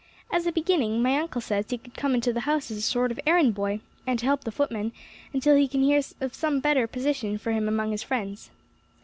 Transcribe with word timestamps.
As 0.31 0.47
a 0.47 0.51
beginning, 0.51 1.03
my 1.03 1.15
uncle 1.19 1.41
says 1.41 1.67
he 1.69 1.77
could 1.77 1.93
come 1.93 2.15
into 2.15 2.33
the 2.33 2.39
house 2.49 2.71
as 2.71 2.77
a 2.77 2.81
sort 2.81 3.11
of 3.11 3.19
errand 3.27 3.53
boy, 3.53 3.81
and 4.07 4.17
to 4.17 4.25
help 4.25 4.45
the 4.45 4.51
footman, 4.51 4.93
until 5.31 5.55
he 5.55 5.67
can 5.67 5.83
hear 5.83 6.01
of 6.21 6.33
some 6.33 6.59
better 6.59 6.87
position 6.87 7.37
for 7.37 7.51
him 7.51 7.67
among 7.67 7.91
his 7.91 8.01
friends." 8.01 8.49